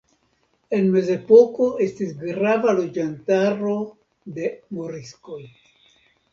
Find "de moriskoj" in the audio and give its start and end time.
4.41-5.41